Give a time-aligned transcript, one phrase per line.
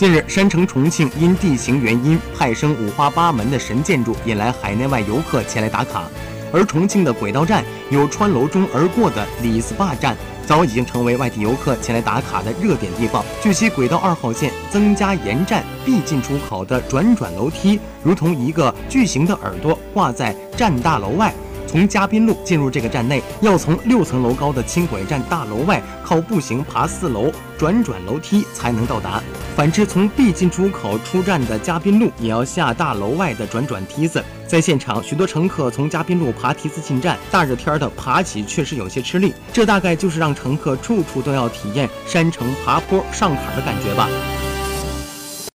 [0.00, 6.04] 近日，山城重庆因地形原因派生五花八门的神建筑，引来海内外游客前来打卡。
[6.50, 10.16] 而重庆的轨道站有穿楼中而过的李斯坝站，
[10.46, 13.22] 早已经成为外地游客前来打卡的热点地方。
[13.42, 21.30] 据悉，轨道二号线增加沿站必进出口的转转楼梯，如同一个巨型的耳朵挂在站大楼外。
[21.70, 29.22] 从嘉宾路进入这个站内，要从六层楼高的轻轨站大楼外靠步行爬四楼转转楼梯才能到达。
[29.54, 34.20] 反之，从 B 进出口出站的嘉宾路，也要下大楼外的转转梯子。
[34.48, 39.32] 在现场，许多乘客从嘉宾路爬梯子进站，大热天的爬起确实有些吃力。
[39.52, 44.08] 这大概就是让乘客处处都要体验山城爬坡上坎的感觉吧。